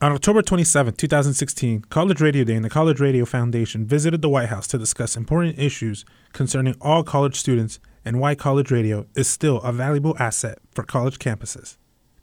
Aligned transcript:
On 0.00 0.12
October 0.12 0.42
27, 0.42 0.94
2016, 0.94 1.80
College 1.90 2.20
Radio 2.20 2.44
Day 2.44 2.54
and 2.54 2.64
the 2.64 2.70
College 2.70 3.00
Radio 3.00 3.24
Foundation 3.24 3.84
visited 3.84 4.22
the 4.22 4.28
White 4.28 4.48
House 4.48 4.68
to 4.68 4.78
discuss 4.78 5.16
important 5.16 5.58
issues 5.58 6.04
concerning 6.32 6.76
all 6.80 7.02
college 7.02 7.34
students 7.34 7.80
and 8.04 8.20
why 8.20 8.36
college 8.36 8.70
radio 8.70 9.06
is 9.16 9.26
still 9.26 9.60
a 9.62 9.72
valuable 9.72 10.14
asset 10.20 10.58
for 10.70 10.84
college 10.84 11.18
campuses. 11.18 11.78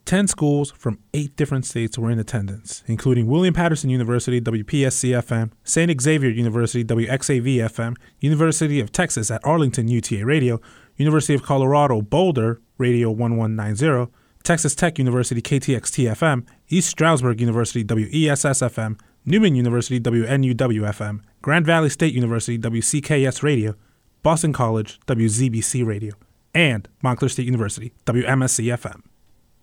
Ten 0.06 0.26
schools 0.26 0.70
from 0.70 1.00
eight 1.12 1.36
different 1.36 1.66
states 1.66 1.98
were 1.98 2.10
in 2.10 2.18
attendance, 2.18 2.82
including 2.86 3.26
William 3.26 3.52
Paterson 3.52 3.90
University, 3.90 4.40
WPSC 4.40 5.10
FM, 5.10 5.50
St. 5.62 6.00
Xavier 6.00 6.30
University, 6.30 6.82
WXAV 6.82 7.56
FM, 7.56 7.94
University 8.20 8.80
of 8.80 8.90
Texas 8.90 9.30
at 9.30 9.44
Arlington, 9.44 9.86
UTA 9.86 10.24
Radio, 10.24 10.62
University 10.96 11.34
of 11.34 11.42
Colorado, 11.42 12.00
Boulder, 12.00 12.62
Radio 12.78 13.10
1190, 13.10 14.10
Texas 14.46 14.76
Tech 14.76 14.96
University, 14.96 15.42
KTXT 15.42 16.08
FM, 16.12 16.46
East 16.68 16.88
Stroudsburg 16.88 17.40
University, 17.40 17.82
WESS 17.82 18.44
FM, 18.62 18.96
Newman 19.24 19.56
University, 19.56 19.98
WNUW 19.98 20.88
FM, 20.88 21.20
Grand 21.42 21.66
Valley 21.66 21.90
State 21.90 22.14
University, 22.14 22.56
WCKS 22.56 23.42
Radio, 23.42 23.74
Boston 24.22 24.52
College, 24.52 25.00
WZBC 25.08 25.84
Radio, 25.84 26.14
and 26.54 26.88
Montclair 27.02 27.28
State 27.28 27.46
University, 27.46 27.92
WMSC 28.04 28.66
FM. 28.66 29.02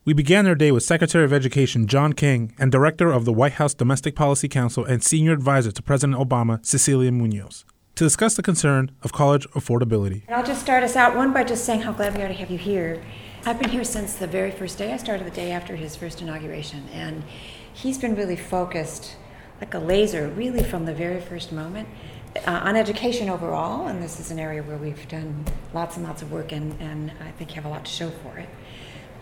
We 0.03 0.11
began 0.11 0.45
our 0.47 0.53
day 0.53 0.73
with 0.73 0.83
Secretary 0.83 1.23
of 1.23 1.31
Education 1.31 1.87
John 1.87 2.11
King 2.11 2.53
and 2.59 2.69
Director 2.69 3.09
of 3.09 3.23
the 3.23 3.31
White 3.31 3.53
House 3.53 3.73
Domestic 3.73 4.17
Policy 4.17 4.49
Council 4.49 4.83
and 4.83 5.01
Senior 5.01 5.31
Advisor 5.31 5.71
to 5.71 5.81
President 5.81 6.19
Obama, 6.19 6.59
Cecilia 6.65 7.09
Munoz, 7.09 7.63
to 7.95 8.03
discuss 8.03 8.35
the 8.35 8.43
concern 8.43 8.91
of 9.01 9.13
college 9.13 9.47
affordability. 9.51 10.23
And 10.27 10.35
I'll 10.35 10.45
just 10.45 10.61
start 10.61 10.83
us 10.83 10.97
out, 10.97 11.15
one, 11.15 11.31
by 11.31 11.45
just 11.45 11.63
saying 11.63 11.83
how 11.83 11.93
glad 11.93 12.17
we 12.17 12.21
are 12.21 12.27
to 12.27 12.33
have 12.33 12.51
you 12.51 12.57
here. 12.57 13.01
I've 13.45 13.59
been 13.59 13.69
here 13.69 13.83
since 13.83 14.13
the 14.13 14.27
very 14.27 14.51
first 14.51 14.77
day. 14.77 14.93
I 14.93 14.97
started 14.97 15.27
the 15.27 15.31
day 15.31 15.51
after 15.51 15.75
his 15.75 15.95
first 15.95 16.21
inauguration, 16.21 16.87
and 16.93 17.23
he's 17.73 17.97
been 17.97 18.15
really 18.15 18.37
focused 18.37 19.17
like 19.59 19.73
a 19.73 19.79
laser, 19.79 20.29
really 20.29 20.63
from 20.63 20.85
the 20.85 20.93
very 20.93 21.19
first 21.19 21.51
moment, 21.51 21.87
uh, 22.47 22.51
on 22.63 22.75
education 22.75 23.29
overall. 23.29 23.87
And 23.87 24.01
this 24.01 24.19
is 24.19 24.31
an 24.31 24.39
area 24.39 24.63
where 24.63 24.77
we've 24.77 25.07
done 25.07 25.45
lots 25.73 25.97
and 25.97 26.05
lots 26.05 26.21
of 26.21 26.31
work, 26.31 26.51
and, 26.51 26.79
and 26.81 27.11
I 27.21 27.31
think 27.31 27.51
have 27.51 27.65
a 27.65 27.69
lot 27.69 27.85
to 27.85 27.91
show 27.91 28.09
for 28.09 28.37
it 28.37 28.49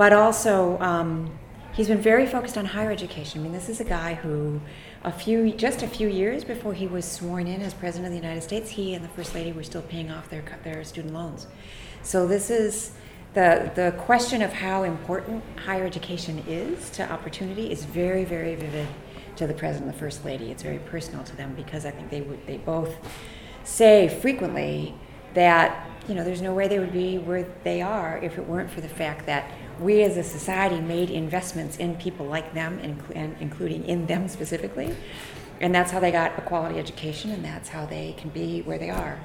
but 0.02 0.14
also 0.14 0.80
um, 0.80 1.38
he's 1.74 1.88
been 1.88 2.02
very 2.02 2.26
focused 2.26 2.58
on 2.58 2.66
higher 2.66 2.92
education. 2.92 3.40
I 3.40 3.44
mean, 3.44 3.52
this 3.52 3.70
is 3.70 3.80
a 3.80 3.84
guy 3.84 4.16
who, 4.16 4.60
a 5.04 5.12
few 5.12 5.54
just 5.54 5.84
a 5.84 5.88
few 5.88 6.08
years 6.08 6.44
before 6.44 6.74
he 6.74 6.88
was 6.88 7.06
sworn 7.06 7.46
in 7.46 7.62
as 7.62 7.74
president 7.76 8.08
of 8.08 8.12
the 8.20 8.28
United 8.28 8.42
States, 8.42 8.72
he 8.72 8.96
and 8.96 9.04
the 9.04 9.10
first 9.10 9.36
lady 9.36 9.52
were 9.52 9.62
still 9.62 9.84
paying 9.84 10.10
off 10.10 10.28
their 10.30 10.44
their 10.64 10.84
student 10.84 11.14
loans. 11.14 11.46
So 12.02 12.26
this 12.28 12.50
is 12.50 12.94
the 13.34 13.72
the 13.76 13.94
question 13.98 14.42
of 14.42 14.52
how 14.52 14.84
important 14.84 15.44
higher 15.58 15.86
education 15.86 16.44
is 16.48 16.90
to 16.92 17.12
opportunity 17.12 17.72
is 17.72 17.86
very 17.86 18.26
very 18.26 18.56
vivid 18.56 18.88
to 19.36 19.48
the 19.48 19.54
president 19.54 19.86
and 19.86 19.94
the 19.94 20.00
first 20.00 20.26
lady. 20.26 20.52
It's 20.52 20.64
very 20.64 20.80
personal 20.80 21.24
to 21.24 21.36
them 21.36 21.54
because 21.56 21.86
I 21.86 21.92
think 21.92 22.10
they 22.10 22.22
would 22.22 22.46
they 22.46 22.58
both 22.58 22.94
say 23.64 24.08
frequently 24.08 24.94
that 25.34 25.88
you 26.08 26.16
know 26.16 26.24
there's 26.24 26.42
no 26.42 26.54
way 26.54 26.68
they 26.68 26.80
would 26.80 26.94
be 26.94 27.18
where 27.18 27.48
they 27.64 27.82
are 27.82 28.20
if 28.22 28.38
it 28.38 28.46
weren't 28.46 28.70
for 28.70 28.82
the 28.82 28.90
fact 28.90 29.26
that 29.28 29.50
we 29.80 30.04
as 30.04 30.18
a 30.18 30.24
society 30.24 30.80
made 30.80 31.10
investments 31.10 31.78
in 31.78 31.96
people 31.96 32.26
like 32.26 32.54
them, 32.54 32.80
and, 33.16 33.36
including 33.40 33.84
in 33.86 34.06
them 34.06 34.28
specifically. 34.28 34.96
And 35.60 35.74
that's 35.74 35.92
how 35.92 36.00
they 36.00 36.12
got 36.12 36.38
a 36.38 36.42
quality 36.42 36.80
education, 36.80 37.32
and 37.32 37.44
that's 37.44 37.70
how 37.70 37.86
they 37.86 38.14
can 38.18 38.30
be 38.30 38.62
where 38.62 38.78
they 38.78 38.90
are. 38.90 39.20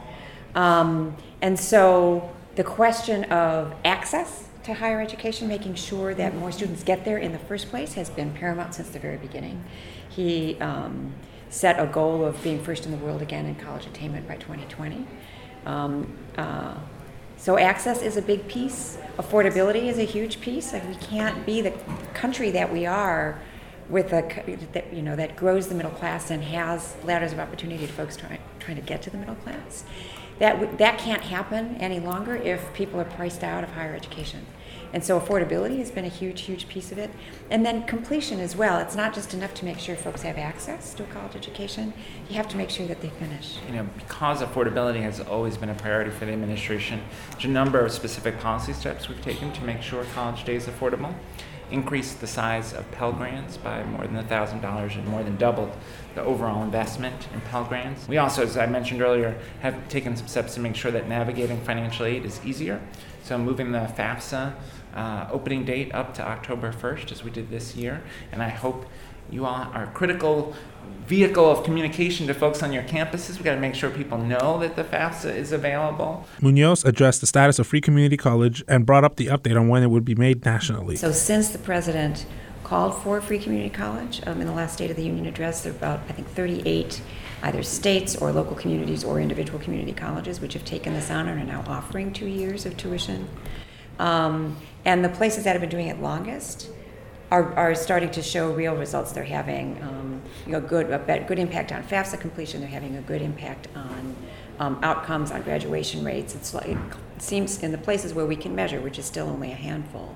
Um, 0.55 1.17
and 1.43 1.59
so 1.59 2.31
the 2.57 2.65
question 2.65 3.25
of 3.25 3.75
access 3.85 4.49
to 4.65 4.75
higher 4.75 5.01
education, 5.01 5.47
making 5.47 5.75
sure 5.75 6.15
that 6.15 6.35
more 6.35 6.51
students 6.51 6.83
get 6.83 7.05
there 7.05 7.19
in 7.19 7.33
the 7.33 7.39
first 7.39 7.69
place, 7.69 7.95
has 7.95 8.11
been 8.11 8.33
paramount 8.33 8.75
since 8.75 8.89
the 8.89 8.99
very 8.99 9.19
beginning. 9.19 9.63
He 10.09 10.59
um, 10.61 11.15
set 11.51 11.79
a 11.79 11.87
goal 11.87 12.25
of 12.25 12.43
being 12.43 12.63
first 12.63 12.87
in 12.87 12.91
the 12.91 12.97
world 12.97 13.23
again 13.23 13.47
in 13.47 13.55
college 13.57 13.87
attainment 13.87 14.27
by 14.27 14.37
2020. 14.37 15.07
Um, 15.67 16.17
uh, 16.37 16.75
so 17.37 17.59
access 17.59 18.01
is 18.01 18.17
a 18.17 18.23
big 18.23 18.49
piece. 18.49 18.97
Affordability 19.19 19.85
is 19.85 19.99
a 19.99 20.05
huge 20.05 20.41
piece. 20.41 20.73
Like 20.73 20.89
we 20.89 20.95
can't 20.95 21.45
be 21.45 21.61
the 21.61 21.73
country 22.15 22.51
that 22.53 22.73
we 22.73 22.87
are 22.87 23.41
with 23.89 24.13
a 24.13 24.23
that 24.73 24.93
you 24.93 25.03
know 25.03 25.15
that 25.15 25.37
grows 25.37 25.69
the 25.69 25.75
middle 25.75 25.93
class 25.93 26.31
and 26.31 26.43
has 26.43 26.97
ladders 27.05 27.33
of 27.33 27.39
opportunity 27.39 27.87
to 27.87 27.93
folks 27.93 28.17
trying 28.17 28.41
trying 28.59 28.77
to 28.77 28.83
get 28.83 29.03
to 29.03 29.11
the 29.11 29.19
middle 29.19 29.37
class. 29.37 29.85
That 30.39 30.79
that 30.79 30.99
can't 30.99 31.23
happen 31.23 31.77
any 31.77 32.01
longer 32.01 32.37
if 32.37 32.73
people 32.75 33.01
are 33.01 33.05
priced 33.05 33.43
out 33.43 33.65
of 33.65 33.71
higher 33.71 33.95
education. 33.95 34.47
And 34.93 35.05
so 35.05 35.21
affordability 35.21 35.79
has 35.79 35.91
been 35.91 36.05
a 36.05 36.09
huge, 36.09 36.43
huge 36.43 36.69
piece 36.69 36.93
of 36.93 36.99
it. 36.99 37.11
And 37.51 37.67
then 37.67 37.85
completion 37.85 38.41
as 38.41 38.57
well. 38.57 38.79
It's 38.79 38.97
not 38.97 39.15
just 39.15 39.35
enough 39.35 39.53
to 39.55 39.65
make 39.65 39.79
sure 39.79 39.97
folks 39.97 40.23
have 40.23 40.39
access 40.39 40.95
to 40.95 41.03
a 41.03 41.07
college 41.07 41.37
education, 41.37 41.93
you 42.29 42.37
have 42.37 42.49
to 42.49 42.57
make 42.57 42.71
sure 42.71 42.87
that 42.87 43.01
they 43.01 43.11
finish. 43.11 43.59
You 43.67 43.75
know, 43.75 43.89
because 43.97 44.41
affordability 44.41 45.03
has 45.03 45.21
always 45.21 45.57
been 45.57 45.71
a 45.71 45.75
priority 45.75 46.11
for 46.11 46.25
the 46.25 46.33
administration, 46.33 47.03
there's 47.33 47.45
a 47.45 47.49
number 47.49 47.85
of 47.85 47.93
specific 47.93 48.39
policy 48.41 48.73
steps 48.73 49.09
we've 49.09 49.21
taken 49.23 49.53
to 49.53 49.65
make 49.65 49.83
sure 49.83 50.05
college 50.15 50.41
stays 50.41 50.67
affordable. 50.67 51.15
Increased 51.71 52.21
the 52.21 52.27
size 52.27 52.73
of 52.73 52.91
Pell 52.93 53.13
Grants 53.13 53.57
by 53.57 53.83
more 53.85 54.07
than 54.07 54.23
$1,000 54.25 54.95
and 54.95 55.07
more 55.09 55.23
than 55.23 55.37
doubled 55.37 55.73
the 56.15 56.23
overall 56.23 56.63
investment 56.63 57.27
in 57.35 57.41
Pell 57.43 57.65
Grants. 57.65 58.07
We 58.07 58.19
also, 58.19 58.43
as 58.45 58.57
I 58.57 58.67
mentioned 58.67 59.03
earlier, 59.03 59.37
have 59.61 59.89
taken 59.89 60.17
some 60.17 60.29
steps 60.29 60.55
to 60.55 60.61
make 60.61 60.77
sure 60.77 60.93
that 60.93 61.09
navigating 61.09 61.61
financial 61.63 62.07
aid 62.07 62.25
is 62.25 62.41
easier. 62.45 62.81
So 63.25 63.37
moving 63.37 63.73
the 63.73 63.91
FAFSA 63.97 64.55
uh, 64.95 65.29
opening 65.33 65.65
date 65.65 65.93
up 65.95 66.15
to 66.15 66.23
October 66.23 66.73
1st, 66.73 67.11
as 67.11 67.25
we 67.25 67.31
did 67.31 67.51
this 67.51 67.75
year. 67.75 68.03
And 68.31 68.43
I 68.43 68.49
hope 68.49 68.87
you 69.31 69.45
all 69.45 69.69
are 69.73 69.85
a 69.85 69.91
critical 69.93 70.55
vehicle 71.07 71.49
of 71.49 71.65
communication 71.65 72.27
to 72.27 72.35
folks 72.35 72.63
on 72.63 72.73
your 72.73 72.83
campuses. 72.83 73.35
We've 73.35 73.45
got 73.45 73.55
to 73.55 73.61
make 73.61 73.75
sure 73.75 73.91
people 73.91 74.19
know 74.19 74.59
that 74.59 74.75
the 74.75 74.83
FAFSA 74.83 75.35
is 75.35 75.53
available. 75.53 76.27
Munoz 76.41 76.85
addressed 76.85 77.21
the 77.21 77.27
status 77.27 77.59
of 77.59 77.67
Free 77.67 77.81
Community 77.81 78.17
College 78.17 78.65
and 78.67 78.85
brought 78.85 79.05
up 79.05 79.17
the 79.17 79.27
update 79.27 79.57
on 79.57 79.69
when 79.69 79.83
it 79.83 79.91
would 79.91 80.05
be 80.05 80.17
made 80.17 80.45
nationally. 80.45 80.97
So, 80.97 81.13
since 81.13 81.51
the 81.51 81.59
president 81.59 82.27
called 82.65 83.01
for 83.03 83.21
Free 83.21 83.39
Community 83.39 83.71
College 83.71 84.21
um, 84.27 84.41
in 84.41 84.47
the 84.49 84.53
last 84.53 84.73
State 84.75 84.91
of 84.91 84.97
the 84.97 85.05
Union 85.05 85.27
address, 85.27 85.63
there 85.63 85.73
are 85.73 85.77
about, 85.77 86.01
I 86.09 86.13
think, 86.13 86.27
38 86.29 87.01
either 87.45 87.63
states 87.63 88.17
or 88.17 88.33
local 88.33 88.57
communities 88.57 89.05
or 89.05 89.21
individual 89.21 89.61
community 89.61 89.93
colleges 89.93 90.41
which 90.41 90.55
have 90.55 90.65
taken 90.65 90.95
this 90.95 91.11
on 91.11 91.29
and 91.29 91.41
are 91.41 91.45
now 91.45 91.65
offering 91.69 92.13
two 92.13 92.27
years 92.27 92.67
of 92.67 92.77
tuition. 92.77 93.29
Um, 94.01 94.57
and 94.85 95.05
the 95.05 95.09
places 95.09 95.45
that 95.45 95.53
have 95.53 95.61
been 95.61 95.71
doing 95.71 95.87
it 95.87 96.01
longest 96.01 96.71
are, 97.31 97.53
are 97.55 97.75
starting 97.75 98.11
to 98.11 98.23
show 98.23 98.53
real 98.53 98.77
results. 98.77 99.13
They're 99.13 99.25
having 99.25 99.83
um, 99.83 100.23
you 100.45 100.53
know, 100.53 100.61
good, 100.61 100.91
a 100.91 101.25
good 101.27 101.39
impact 101.39 101.73
on 101.73 101.83
FAFSA 101.83 102.21
completion. 102.21 102.61
They're 102.61 102.71
having 102.71 102.97
a 102.97 103.03
good 103.03 103.23
impact 103.23 103.69
on 103.75 104.17
um, 104.59 104.79
outcomes, 104.83 105.31
on 105.31 105.43
graduation 105.43 106.05
rates. 106.05 106.35
It's 106.35 106.55
like, 106.55 106.67
it 106.67 106.79
seems 107.19 107.63
in 107.63 107.73
the 107.73 107.79
places 107.79 108.15
where 108.15 108.27
we 108.27 108.37
can 108.37 108.55
measure, 108.55 108.81
which 108.81 108.99
is 108.99 109.05
still 109.05 109.29
only 109.29 109.53
a 109.53 109.57
handful, 109.57 110.15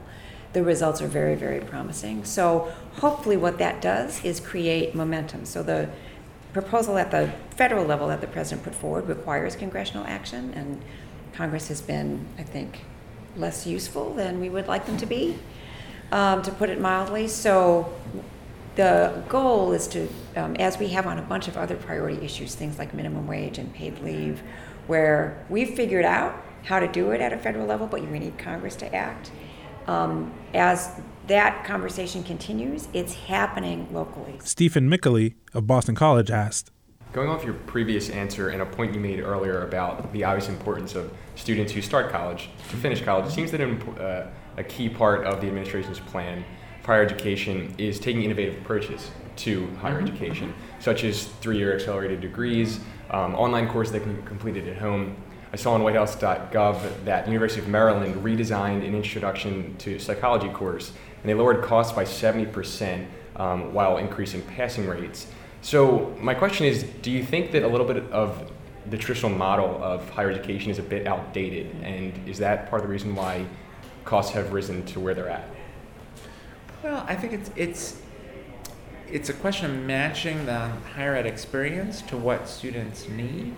the 0.53 0.63
results 0.63 1.01
are 1.01 1.09
very, 1.09 1.35
very 1.35 1.61
promising. 1.61 2.25
So 2.25 2.73
hopefully, 2.97 3.37
what 3.37 3.59
that 3.59 3.81
does 3.81 4.25
is 4.25 4.41
create 4.41 4.95
momentum. 4.95 5.45
So 5.45 5.63
the 5.63 5.89
proposal 6.53 6.99
at 6.99 7.11
the 7.11 7.33
federal 7.57 7.85
level 7.85 8.09
that 8.09 8.21
the 8.21 8.27
president 8.27 8.65
put 8.65 8.75
forward 8.75 9.09
requires 9.09 9.55
congressional 9.55 10.05
action, 10.07 10.53
and 10.55 10.81
Congress 11.33 11.69
has 11.69 11.81
been, 11.81 12.27
I 12.39 12.43
think, 12.43 12.81
less 13.37 13.67
useful 13.67 14.15
than 14.15 14.41
we 14.41 14.49
would 14.49 14.67
like 14.67 14.87
them 14.87 14.97
to 14.97 15.07
be, 15.07 15.39
um, 16.13 16.43
to 16.43 16.51
put 16.53 16.71
it 16.71 16.81
mildly. 16.81 17.29
So 17.29 17.93
the 18.77 19.23
goal 19.29 19.73
is 19.73 19.87
to, 19.89 20.09
um, 20.37 20.57
as 20.57 20.79
we 20.79 20.89
have 20.89 21.07
on 21.07 21.19
a 21.19 21.23
bunch 21.23 21.49
of 21.49 21.57
other 21.57 21.77
priority 21.77 22.25
issues, 22.25 22.55
things 22.55 22.79
like 22.79 22.95
minimum 22.95 23.27
wage 23.27 23.59
and 23.59 23.73
paid 23.75 23.99
leave, 24.01 24.43
where 24.87 25.45
we've 25.49 25.75
figured 25.75 26.05
out 26.05 26.35
how 26.65 26.79
to 26.79 26.89
do 26.89 27.11
it 27.11 27.21
at 27.21 27.33
a 27.33 27.39
federal 27.39 27.67
level, 27.67 27.87
but 27.87 28.01
we 28.01 28.19
need 28.19 28.39
Congress 28.39 28.77
to 28.77 28.95
act. 28.95 29.31
Um, 29.87 30.33
as 30.55 31.01
that 31.27 31.65
conversation 31.65 32.23
continues, 32.23 32.89
it's 32.93 33.15
happening 33.15 33.89
locally. 33.93 34.39
Stephen 34.43 34.89
Mickley 34.89 35.35
of 35.55 35.67
Boston 35.67 35.95
College 35.95 36.31
asked, 36.31 36.71
Going 37.13 37.29
off 37.29 37.45
your 37.45 37.55
previous 37.55 38.09
answer 38.09 38.51
and 38.51 38.63
a 38.63 38.67
point 38.67 38.95
you 38.95 39.01
made 39.01 39.19
earlier 39.19 39.65
about 39.65 40.13
the 40.13 40.23
obvious 40.23 40.49
importance 40.49 40.95
of 40.95 41.13
students 41.35 41.73
who 41.73 41.83
start 41.83 42.13
college 42.13 42.51
to 42.69 42.77
finish 42.77 43.03
college, 43.03 43.27
it 43.27 43.33
seems 43.33 43.51
that 43.51 43.61
uh, 43.61 44.29
a 44.57 44.63
key 44.63 44.89
part 44.89 45.25
of 45.25 45.41
the 45.41 45.49
administration's 45.49 45.99
plan 45.99 46.45
for 46.83 46.93
higher 46.93 47.03
education 47.03 47.75
is 47.79 47.99
taking 47.99 48.23
innovative 48.23 48.55
approaches 48.61 49.11
to 49.37 49.67
higher 49.81 49.95
mm-hmm. 49.95 50.07
education, 50.07 50.55
such 50.79 51.03
as 51.03 51.25
three-year 51.41 51.75
accelerated 51.75 52.21
degrees, 52.21 52.79
um, 53.11 53.35
online 53.35 53.69
courses 53.69 53.93
that 53.93 54.05
can 54.05 54.15
be 54.15 54.23
completed 54.23 54.69
at 54.69 54.77
home. 54.77 55.17
I 55.53 55.57
saw 55.57 55.73
on 55.73 55.83
whitehouse.gov 55.83 57.05
that 57.07 57.27
University 57.27 57.61
of 57.61 57.67
Maryland 57.67 58.25
redesigned 58.25 58.87
an 58.87 58.95
introduction 58.95 59.77
to 59.79 59.99
psychology 59.99 60.49
course, 60.49 60.93
and 61.23 61.29
they 61.29 61.35
lowered 61.35 61.65
costs 61.65 61.93
by 61.93 62.05
70% 62.05 63.05
um, 63.35 63.75
while 63.75 63.97
increasing 63.97 64.43
passing 64.43 64.87
rates. 64.87 65.27
So 65.63 66.17
my 66.21 66.35
question 66.35 66.67
is, 66.67 66.85
do 67.03 67.11
you 67.11 67.23
think 67.23 67.53
that 67.53 67.63
a 67.63 67.69
little 67.69 67.87
bit 67.87 68.11
of 68.11 68.51
the 68.89 68.97
traditional 68.97 69.31
model 69.31 69.83
of 69.83 70.09
higher 70.11 70.31
education 70.31 70.71
is 70.71 70.79
a 70.79 70.83
bit 70.83 71.07
outdated, 71.07 71.75
and 71.83 72.29
is 72.29 72.39
that 72.39 72.71
part 72.71 72.81
of 72.81 72.89
the 72.89 72.93
reason 72.93 73.15
why 73.15 73.45
costs 74.05 74.33
have 74.33 74.53
risen 74.53 74.85
to 74.87 75.01
where 75.01 75.15
they're 75.15 75.29
at? 75.29 75.49
Well, 76.83 77.05
I 77.07 77.15
think 77.15 77.35
it's 77.35 77.51
it's 77.57 78.01
it's 79.11 79.29
a 79.29 79.35
question 79.35 79.71
of 79.71 79.77
matching 79.77 80.47
the 80.47 80.69
higher 80.95 81.15
ed 81.15 81.27
experience 81.27 82.01
to 82.03 82.17
what 82.17 82.49
students 82.49 83.09
need. 83.09 83.55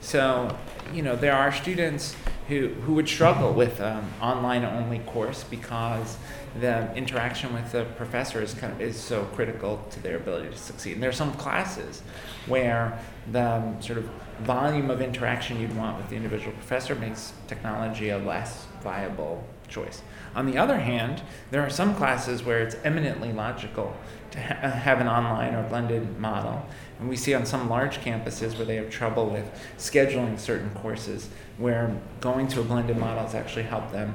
So, 0.00 0.56
you 0.94 1.02
know, 1.02 1.16
there 1.16 1.34
are 1.34 1.52
students 1.52 2.14
who, 2.50 2.68
who 2.82 2.94
would 2.94 3.08
struggle 3.08 3.52
with 3.52 3.80
an 3.80 4.04
online 4.20 4.64
only 4.64 4.98
course 4.98 5.44
because 5.44 6.18
the 6.58 6.92
interaction 6.96 7.54
with 7.54 7.70
the 7.70 7.84
professor 7.96 8.42
is, 8.42 8.54
kind 8.54 8.72
of, 8.72 8.80
is 8.80 8.98
so 8.98 9.22
critical 9.36 9.86
to 9.90 10.02
their 10.02 10.16
ability 10.16 10.50
to 10.50 10.58
succeed. 10.58 10.94
And 10.94 11.02
there 11.02 11.10
are 11.10 11.12
some 11.12 11.32
classes 11.34 12.02
where 12.46 12.98
the 13.30 13.52
um, 13.52 13.80
sort 13.80 13.98
of 13.98 14.10
volume 14.40 14.90
of 14.90 15.00
interaction 15.00 15.60
you'd 15.60 15.76
want 15.76 15.96
with 15.96 16.08
the 16.08 16.16
individual 16.16 16.52
professor 16.52 16.96
makes 16.96 17.32
technology 17.46 18.08
a 18.08 18.18
less 18.18 18.66
viable 18.82 19.46
choice. 19.68 20.02
On 20.34 20.46
the 20.46 20.58
other 20.58 20.78
hand, 20.78 21.22
there 21.52 21.62
are 21.62 21.70
some 21.70 21.94
classes 21.94 22.42
where 22.42 22.60
it's 22.60 22.74
eminently 22.82 23.32
logical 23.32 23.96
to 24.32 24.40
ha- 24.40 24.58
uh, 24.60 24.70
have 24.70 25.00
an 25.00 25.06
online 25.06 25.54
or 25.54 25.62
blended 25.68 26.18
model. 26.18 26.66
And 26.98 27.08
we 27.08 27.16
see 27.16 27.32
on 27.34 27.46
some 27.46 27.68
large 27.68 28.00
campuses 28.00 28.56
where 28.56 28.66
they 28.66 28.76
have 28.76 28.90
trouble 28.90 29.26
with 29.26 29.48
scheduling 29.78 30.38
certain 30.38 30.70
courses, 30.70 31.28
where 31.60 31.96
going 32.20 32.48
to 32.48 32.60
a 32.60 32.64
blended 32.64 32.96
model 32.96 33.22
has 33.22 33.34
actually 33.34 33.64
helped 33.64 33.92
them 33.92 34.14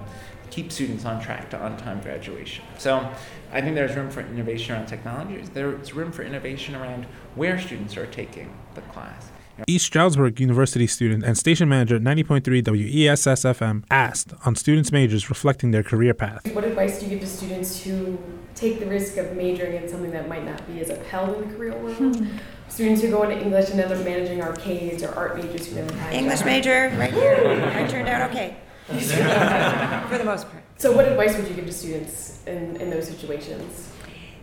keep 0.50 0.72
students 0.72 1.06
on 1.06 1.22
track 1.22 1.50
to 1.50 1.60
on 1.60 1.78
time 1.78 2.02
graduation. 2.02 2.64
So 2.78 3.10
I 3.52 3.62
think 3.62 3.76
there's 3.76 3.96
room 3.96 4.10
for 4.10 4.22
innovation 4.22 4.76
around 4.76 4.88
technologies. 4.88 5.50
There's 5.50 5.94
room 5.94 6.12
for 6.12 6.24
innovation 6.24 6.76
around 6.76 7.06
where 7.36 7.60
students 7.60 7.98
are 7.98 8.08
taking 8.08 8.56
the 8.74 8.82
class. 8.82 9.32
East 9.68 9.86
Stroudsburg 9.86 10.40
University 10.40 10.86
student 10.86 11.24
and 11.24 11.38
station 11.38 11.70
manager 11.70 11.96
at 11.96 12.02
90.3 12.02 12.68
WESS 12.68 13.26
FM 13.26 13.86
asked 13.90 14.34
on 14.46 14.56
students' 14.56 14.92
majors 14.92 15.30
reflecting 15.30 15.72
their 15.72 15.84
career 15.84 16.14
path. 16.14 16.46
What 16.54 16.66
advice 16.66 17.00
do 17.00 17.06
you 17.06 17.12
give 17.12 17.22
to 17.22 17.28
students 17.28 17.82
who 17.82 18.20
take 18.54 18.80
the 18.80 18.86
risk 18.86 19.16
of 19.16 19.36
majoring 19.36 19.76
in 19.76 19.88
something 19.88 20.12
that 20.12 20.28
might 20.28 20.46
not 20.46 20.68
be 20.68 20.82
as 20.82 20.90
upheld 20.90 21.38
in 21.38 21.50
the 21.50 21.56
career 21.56 21.78
world? 21.78 22.28
Students 22.70 23.02
who 23.02 23.10
go 23.10 23.24
into 23.24 23.40
English 23.40 23.70
and 23.70 23.80
end 23.80 23.92
up 23.92 24.04
managing 24.04 24.42
arcades 24.42 25.04
or 25.04 25.14
art 25.16 25.38
majors 25.38 25.68
who 25.68 25.76
never 25.76 25.94
had 25.96 26.14
English 26.14 26.44
major, 26.44 26.94
right 26.98 27.14
here. 27.14 27.72
I 27.76 27.88
turned 27.88 28.08
out 28.08 28.30
okay. 28.32 28.58
For 28.88 30.18
the 30.18 30.24
most 30.24 30.50
part. 30.50 30.64
So, 30.78 30.92
what 30.92 31.08
advice 31.08 31.36
would 31.38 31.48
you 31.48 31.54
give 31.54 31.66
to 31.66 31.72
students 31.72 32.44
in, 32.46 32.76
in 32.78 32.90
those 32.90 33.08
situations? 33.08 33.90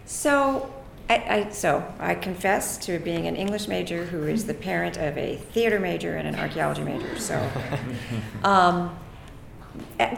So, 0.06 0.72
I, 1.08 1.14
I, 1.16 1.50
so 1.50 1.84
I 1.98 2.14
confess 2.14 2.78
to 2.86 2.98
being 2.98 3.26
an 3.26 3.36
English 3.36 3.68
major 3.68 4.04
who 4.04 4.24
is 4.24 4.46
the 4.46 4.54
parent 4.54 4.96
of 4.96 5.16
a 5.18 5.36
theater 5.36 5.78
major 5.78 6.16
and 6.16 6.26
an 6.26 6.36
archaeology 6.36 6.82
major. 6.82 7.18
So, 7.18 7.50
um, 8.44 8.98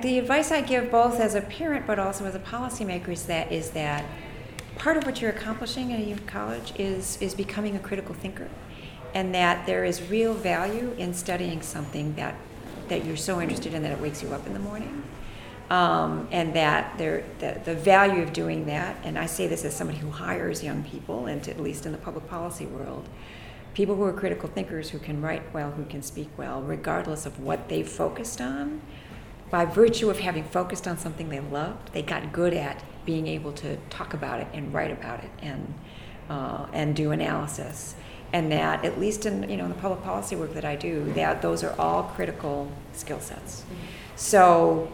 the 0.03 0.19
advice 0.19 0.51
I 0.51 0.61
give 0.61 0.91
both 0.91 1.21
as 1.21 1.35
a 1.35 1.41
parent 1.41 1.87
but 1.87 1.99
also 1.99 2.25
as 2.25 2.35
a 2.35 2.41
policymaker 2.41 3.11
is 3.11 3.27
that 3.27 3.53
is 3.53 3.71
that 3.71 4.05
part 4.77 4.97
of 4.97 5.05
what 5.07 5.21
you're 5.21 5.31
accomplishing 5.31 5.93
at 5.93 6.01
a 6.01 6.23
college 6.23 6.73
is 6.79 7.19
is 7.21 7.35
becoming 7.35 7.77
a 7.77 7.79
critical 7.79 8.15
thinker, 8.15 8.49
and 9.15 9.35
that 9.35 9.67
there 9.67 9.85
is 9.85 10.03
real 10.11 10.35
value 10.35 10.95
in 10.99 11.15
studying 11.15 11.63
something 11.63 12.15
that 12.17 12.35
that 12.89 13.05
you're 13.05 13.17
so 13.17 13.41
interested 13.41 13.75
in 13.75 13.83
that 13.83 13.93
it 13.93 14.01
wakes 14.01 14.23
you 14.23 14.33
up 14.33 14.47
in 14.47 14.53
the 14.53 14.59
morning. 14.59 15.03
Um, 15.71 16.29
and 16.31 16.53
that 16.55 16.99
there, 16.99 17.25
the, 17.39 17.59
the 17.65 17.75
value 17.75 18.23
of 18.23 18.35
doing 18.35 18.67
that, 18.67 18.97
and 19.03 19.19
I 19.19 19.25
say 19.25 19.47
this 19.47 19.65
as 19.65 19.75
somebody 19.75 19.99
who 19.99 20.11
hires 20.11 20.63
young 20.63 20.85
people, 20.85 21.25
and 21.25 21.43
to, 21.45 21.51
at 21.51 21.59
least 21.59 21.87
in 21.87 21.93
the 21.93 21.99
public 21.99 22.29
policy 22.29 22.67
world, 22.67 23.09
people 23.73 23.97
who 23.97 24.03
are 24.03 24.13
critical 24.13 24.49
thinkers, 24.49 24.91
who 24.91 24.99
can 24.99 25.23
write 25.23 25.43
well, 25.55 25.71
who 25.71 25.87
can 25.87 26.03
speak 26.03 26.29
well, 26.37 26.61
regardless 26.61 27.25
of 27.25 27.41
what 27.41 27.71
they've 27.71 27.89
focused 27.89 28.43
on, 28.43 28.83
by 29.51 29.65
virtue 29.65 30.11
of 30.11 30.21
having 30.21 30.45
focused 30.45 30.87
on 30.87 30.99
something 30.99 31.31
they 31.31 31.41
loved, 31.41 31.93
they 31.95 32.03
got 32.03 32.31
good 32.31 32.53
at 32.53 32.85
being 33.05 33.27
able 33.27 33.53
to 33.53 33.77
talk 33.91 34.15
about 34.15 34.41
it 34.41 34.47
and 34.53 34.73
write 34.73 34.91
about 34.91 35.23
it 35.23 35.31
and 35.41 35.75
uh, 36.31 36.67
and 36.73 36.97
do 36.97 37.11
analysis 37.11 37.95
and 38.35 38.51
that 38.51 38.85
at 38.85 38.99
least 38.99 39.27
in 39.27 39.49
you 39.49 39.57
know 39.57 39.65
in 39.65 39.71
the 39.71 39.77
public 39.77 40.03
policy 40.03 40.35
work 40.35 40.53
that 40.55 40.65
I 40.65 40.75
do, 40.75 41.13
that 41.13 41.41
those 41.41 41.63
are 41.63 41.75
all 41.79 42.03
critical 42.03 42.71
skill 42.93 43.21
sets. 43.21 43.65
So 44.17 44.93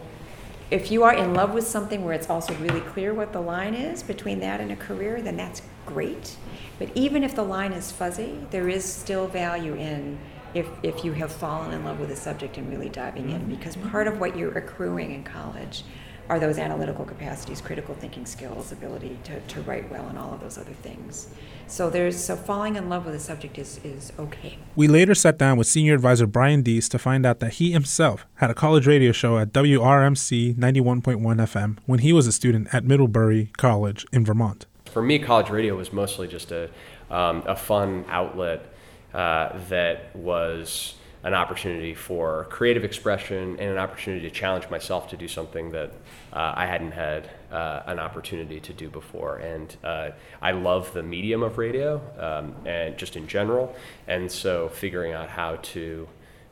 if 0.69 0.91
you 0.91 1.03
are 1.03 1.13
in 1.13 1.33
love 1.33 1.53
with 1.53 1.67
something 1.67 2.05
where 2.05 2.13
it's 2.13 2.29
also 2.29 2.53
really 2.55 2.81
clear 2.81 3.13
what 3.15 3.33
the 3.33 3.41
line 3.41 3.73
is 3.73 4.03
between 4.03 4.39
that 4.41 4.61
and 4.61 4.71
a 4.71 4.75
career, 4.75 5.21
then 5.21 5.35
that's 5.37 5.63
great. 5.87 6.37
But 6.77 6.89
even 6.95 7.23
if 7.23 7.35
the 7.35 7.43
line 7.43 7.73
is 7.73 7.91
fuzzy, 7.91 8.39
there 8.51 8.69
is 8.69 8.85
still 8.85 9.27
value 9.27 9.73
in 9.73 10.19
if, 10.53 10.67
if 10.83 11.03
you 11.03 11.13
have 11.13 11.31
fallen 11.31 11.73
in 11.73 11.83
love 11.83 11.99
with 11.99 12.11
a 12.11 12.15
subject 12.15 12.57
and 12.57 12.69
really 12.69 12.89
diving 12.89 13.29
in, 13.31 13.49
because 13.49 13.75
part 13.75 14.07
of 14.07 14.19
what 14.19 14.37
you're 14.37 14.57
accruing 14.57 15.11
in 15.11 15.23
college 15.23 15.83
are 16.29 16.39
those 16.39 16.57
analytical 16.57 17.05
capacities, 17.05 17.61
critical 17.61 17.95
thinking 17.95 18.25
skills, 18.25 18.71
ability 18.71 19.17
to, 19.25 19.39
to 19.39 19.61
write 19.61 19.91
well, 19.91 20.07
and 20.07 20.17
all 20.17 20.33
of 20.33 20.39
those 20.39 20.57
other 20.57 20.73
things. 20.73 21.29
So 21.67 21.89
there's 21.89 22.21
so 22.21 22.35
falling 22.35 22.75
in 22.75 22.89
love 22.89 23.05
with 23.05 23.15
a 23.15 23.19
subject 23.19 23.57
is, 23.57 23.79
is 23.83 24.11
okay. 24.19 24.57
We 24.75 24.87
later 24.87 25.15
sat 25.15 25.37
down 25.37 25.57
with 25.57 25.67
senior 25.67 25.93
advisor 25.93 26.27
Brian 26.27 26.61
Deese 26.63 26.89
to 26.89 26.99
find 26.99 27.25
out 27.25 27.39
that 27.39 27.53
he 27.53 27.71
himself 27.71 28.25
had 28.35 28.49
a 28.49 28.53
college 28.53 28.87
radio 28.87 29.11
show 29.11 29.37
at 29.37 29.53
WRMC 29.53 30.55
91.1 30.55 31.21
FM 31.21 31.77
when 31.85 31.99
he 31.99 32.11
was 32.11 32.27
a 32.27 32.31
student 32.31 32.73
at 32.73 32.83
Middlebury 32.83 33.51
College 33.57 34.05
in 34.11 34.25
Vermont. 34.25 34.65
For 34.85 35.01
me, 35.01 35.19
college 35.19 35.49
radio 35.49 35.77
was 35.77 35.93
mostly 35.93 36.27
just 36.27 36.51
a, 36.51 36.69
um, 37.09 37.43
a 37.47 37.55
fun 37.55 38.03
outlet 38.09 38.65
uh, 39.13 39.57
that 39.69 40.15
was 40.15 40.95
an 41.23 41.33
opportunity 41.35 41.93
for 41.93 42.47
creative 42.49 42.83
expression 42.83 43.59
and 43.59 43.69
an 43.69 43.77
opportunity 43.77 44.27
to 44.27 44.33
challenge 44.33 44.69
myself 44.69 45.09
to 45.09 45.17
do 45.17 45.27
something 45.27 45.71
that 45.71 45.91
uh, 46.33 46.53
I 46.55 46.65
hadn't 46.65 46.91
had 46.91 47.29
uh, 47.51 47.83
an 47.85 47.99
opportunity 47.99 48.59
to 48.59 48.73
do 48.73 48.89
before. 48.89 49.37
And 49.37 49.75
uh, 49.83 50.09
I 50.41 50.51
love 50.51 50.91
the 50.93 51.03
medium 51.03 51.43
of 51.43 51.59
radio 51.59 52.01
um, 52.17 52.55
and 52.65 52.97
just 52.97 53.15
in 53.15 53.27
general. 53.27 53.75
And 54.07 54.31
so 54.31 54.69
figuring 54.69 55.13
out 55.13 55.29
how 55.29 55.57
to 55.57 56.07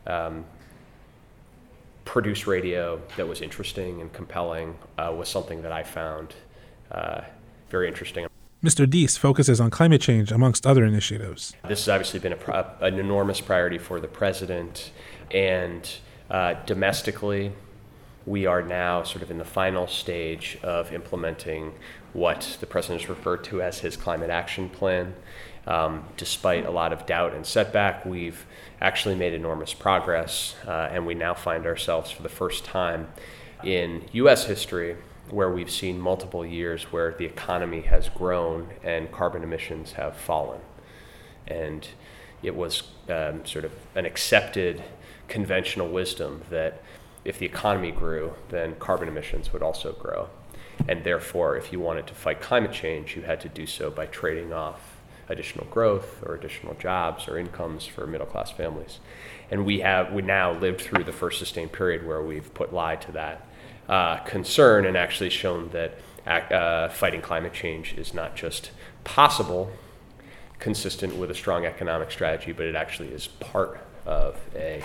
um, 0.05 0.45
produce 2.05 2.45
radio 2.45 3.01
that 3.17 3.27
was 3.27 3.41
interesting 3.41 4.01
and 4.01 4.13
compelling 4.13 4.77
uh, 4.99 5.13
was 5.15 5.29
something 5.29 5.63
that 5.63 5.71
I 5.71 5.81
found 5.81 6.35
uh, 6.91 7.21
very 7.69 7.87
interesting. 7.87 8.28
Mr. 8.63 8.89
Deese 8.89 9.15
focuses 9.15 9.61
on 9.61 9.69
climate 9.69 10.01
change 10.01 10.33
amongst 10.33 10.67
other 10.67 10.83
initiatives. 10.83 11.55
This 11.65 11.85
has 11.85 11.89
obviously 11.89 12.19
been 12.19 12.33
a, 12.33 12.65
an 12.81 12.99
enormous 12.99 13.39
priority 13.39 13.77
for 13.77 14.01
the 14.01 14.07
president, 14.09 14.91
and 15.31 15.89
uh, 16.29 16.55
domestically, 16.65 17.53
we 18.25 18.45
are 18.45 18.61
now 18.61 19.03
sort 19.03 19.23
of 19.23 19.31
in 19.31 19.37
the 19.37 19.45
final 19.45 19.87
stage 19.87 20.57
of 20.61 20.91
implementing 20.91 21.73
what 22.11 22.57
the 22.59 22.65
president 22.65 22.99
has 23.01 23.09
referred 23.09 23.45
to 23.45 23.61
as 23.61 23.79
his 23.79 23.95
climate 23.95 24.29
action 24.29 24.67
plan. 24.67 25.15
Um, 25.65 26.03
despite 26.17 26.65
a 26.65 26.71
lot 26.71 26.91
of 26.91 27.05
doubt 27.05 27.33
and 27.33 27.45
setback, 27.45 28.05
we've 28.05 28.45
actually 28.81 29.15
made 29.15 29.33
enormous 29.33 29.73
progress, 29.73 30.55
uh, 30.67 30.89
and 30.91 31.05
we 31.05 31.13
now 31.13 31.33
find 31.33 31.65
ourselves 31.65 32.11
for 32.11 32.23
the 32.23 32.29
first 32.29 32.65
time 32.65 33.07
in 33.63 34.03
U.S. 34.11 34.45
history 34.45 34.97
where 35.31 35.49
we've 35.49 35.69
seen 35.69 35.99
multiple 35.99 36.45
years 36.45 36.83
where 36.91 37.13
the 37.13 37.25
economy 37.25 37.81
has 37.81 38.09
grown 38.09 38.69
and 38.83 39.11
carbon 39.11 39.43
emissions 39.43 39.93
have 39.93 40.15
fallen. 40.15 40.59
And 41.47 41.87
it 42.41 42.55
was 42.55 42.83
um, 43.09 43.45
sort 43.45 43.65
of 43.65 43.71
an 43.95 44.05
accepted 44.05 44.83
conventional 45.27 45.87
wisdom 45.87 46.43
that 46.49 46.81
if 47.25 47.37
the 47.37 47.45
economy 47.45 47.91
grew, 47.91 48.33
then 48.49 48.75
carbon 48.75 49.07
emissions 49.07 49.51
would 49.53 49.61
also 49.61 49.91
grow. 49.93 50.29
And 50.87 51.03
therefore, 51.03 51.57
if 51.57 51.71
you 51.71 51.79
wanted 51.79 52.07
to 52.07 52.13
fight 52.13 52.41
climate 52.41 52.71
change, 52.71 53.15
you 53.15 53.23
had 53.23 53.41
to 53.41 53.49
do 53.49 53.65
so 53.65 53.91
by 53.91 54.05
trading 54.05 54.53
off 54.53 54.97
additional 55.27 55.65
growth 55.65 56.23
or 56.25 56.33
additional 56.35 56.73
jobs 56.75 57.27
or 57.27 57.37
incomes 57.37 57.85
for 57.85 58.07
middle 58.07 58.25
class 58.25 58.49
families. 58.49 58.99
And 59.51 59.65
we 59.65 59.81
have 59.81 60.11
we 60.11 60.21
now 60.21 60.53
lived 60.53 60.81
through 60.81 61.03
the 61.03 61.11
first 61.11 61.39
sustained 61.39 61.71
period 61.71 62.05
where 62.05 62.21
we've 62.21 62.51
put 62.53 62.73
lie 62.73 62.95
to 62.97 63.11
that 63.13 63.47
uh, 63.89 64.17
concern 64.17 64.85
and 64.85 64.95
actually 64.95 65.31
shown 65.31 65.69
that 65.69 65.97
uh, 66.27 66.89
fighting 66.89 67.21
climate 67.21 67.53
change 67.53 67.93
is 67.93 68.13
not 68.13 68.35
just 68.35 68.69
possible, 69.03 69.71
consistent 70.59 71.15
with 71.15 71.31
a 71.31 71.35
strong 71.35 71.65
economic 71.65 72.11
strategy, 72.11 72.51
but 72.51 72.67
it 72.67 72.75
actually 72.75 73.09
is 73.09 73.27
part 73.27 73.83
of 74.05 74.39
a, 74.55 74.83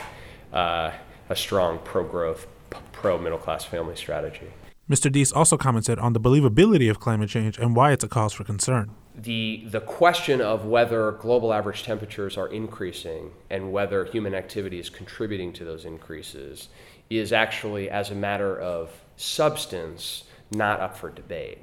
uh, 0.52 0.90
a 1.28 1.36
strong 1.36 1.78
pro 1.84 2.02
growth, 2.02 2.46
pro 2.92 3.18
middle 3.18 3.38
class 3.38 3.64
family 3.64 3.94
strategy. 3.94 4.46
Mr. 4.88 5.10
Deese 5.10 5.32
also 5.32 5.56
commented 5.56 5.98
on 5.98 6.12
the 6.12 6.20
believability 6.20 6.90
of 6.90 7.00
climate 7.00 7.30
change 7.30 7.58
and 7.58 7.74
why 7.74 7.92
it's 7.92 8.04
a 8.04 8.08
cause 8.08 8.32
for 8.34 8.44
concern. 8.44 8.90
The, 9.14 9.64
the 9.66 9.80
question 9.80 10.40
of 10.40 10.66
whether 10.66 11.12
global 11.12 11.54
average 11.54 11.84
temperatures 11.84 12.36
are 12.36 12.48
increasing 12.48 13.30
and 13.48 13.72
whether 13.72 14.04
human 14.04 14.34
activity 14.34 14.78
is 14.78 14.90
contributing 14.90 15.52
to 15.54 15.64
those 15.64 15.84
increases 15.84 16.68
is 17.10 17.32
actually, 17.32 17.90
as 17.90 18.10
a 18.10 18.14
matter 18.14 18.58
of 18.58 18.90
substance, 19.16 20.24
not 20.50 20.80
up 20.80 20.96
for 20.96 21.10
debate. 21.10 21.58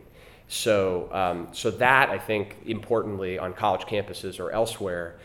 So, 0.48 1.10
um, 1.13 1.48
so 1.53 1.71
that 1.71 2.10
I 2.10 2.17
think, 2.17 2.57
importantly, 2.65 3.39
on 3.39 3.53
college 3.53 3.83
campuses 3.83 4.39
or 4.39 4.51
elsewhere, 4.51 5.15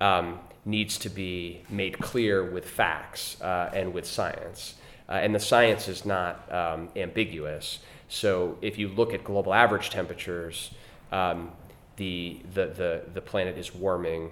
um, 0.00 0.38
needs 0.64 0.98
to 0.98 1.08
be 1.08 1.62
made 1.68 1.98
clear 1.98 2.44
with 2.44 2.64
facts 2.64 3.40
uh, 3.40 3.70
and 3.72 3.92
with 3.92 4.06
science. 4.06 4.74
Uh, 5.08 5.12
and 5.12 5.34
the 5.34 5.40
science 5.40 5.88
is 5.88 6.04
not 6.04 6.52
um, 6.52 6.88
ambiguous. 6.96 7.80
So, 8.08 8.58
if 8.62 8.78
you 8.78 8.88
look 8.88 9.12
at 9.12 9.24
global 9.24 9.52
average 9.52 9.90
temperatures, 9.90 10.70
um, 11.10 11.50
the, 11.96 12.40
the, 12.54 12.66
the, 12.66 13.02
the 13.14 13.20
planet 13.20 13.58
is 13.58 13.74
warming 13.74 14.30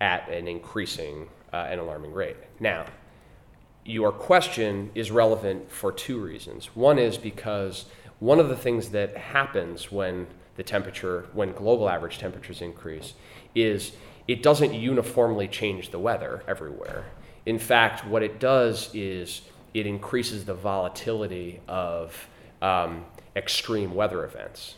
at 0.00 0.28
an 0.28 0.48
increasing 0.48 1.28
uh, 1.52 1.68
and 1.70 1.80
alarming 1.80 2.12
rate. 2.12 2.36
Now, 2.60 2.84
your 3.86 4.12
question 4.12 4.90
is 4.94 5.10
relevant 5.10 5.70
for 5.70 5.92
two 5.92 6.18
reasons. 6.18 6.66
One 6.74 6.98
is 6.98 7.16
because 7.16 7.86
one 8.18 8.40
of 8.40 8.48
the 8.48 8.56
things 8.56 8.90
that 8.90 9.16
happens 9.16 9.92
when 9.92 10.26
the 10.56 10.62
temperature, 10.62 11.26
when 11.32 11.52
global 11.52 11.88
average 11.88 12.18
temperatures 12.18 12.62
increase, 12.62 13.14
is 13.54 13.92
it 14.26 14.42
doesn't 14.42 14.74
uniformly 14.74 15.46
change 15.46 15.90
the 15.90 15.98
weather 15.98 16.42
everywhere. 16.48 17.04
In 17.44 17.58
fact, 17.58 18.04
what 18.06 18.22
it 18.22 18.40
does 18.40 18.90
is 18.92 19.42
it 19.72 19.86
increases 19.86 20.44
the 20.44 20.54
volatility 20.54 21.60
of 21.68 22.28
um, 22.62 23.04
extreme 23.36 23.94
weather 23.94 24.24
events. 24.24 24.76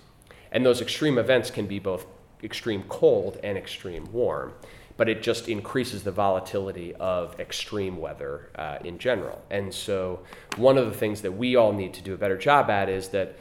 And 0.52 0.66
those 0.66 0.80
extreme 0.80 1.18
events 1.18 1.50
can 1.50 1.66
be 1.66 1.78
both 1.78 2.06
extreme 2.42 2.82
cold 2.88 3.38
and 3.42 3.56
extreme 3.56 4.12
warm 4.12 4.52
but 4.98 5.08
it 5.08 5.22
just 5.22 5.48
increases 5.48 6.02
the 6.02 6.10
volatility 6.10 6.94
of 6.96 7.38
extreme 7.40 7.96
weather 7.96 8.50
uh, 8.56 8.78
in 8.84 8.98
general. 8.98 9.40
And 9.48 9.72
so, 9.72 10.20
one 10.56 10.76
of 10.76 10.86
the 10.86 10.92
things 10.92 11.22
that 11.22 11.32
we 11.32 11.56
all 11.56 11.72
need 11.72 11.94
to 11.94 12.02
do 12.02 12.12
a 12.12 12.18
better 12.18 12.36
job 12.36 12.68
at 12.68 12.90
is 12.90 13.08
that 13.10 13.38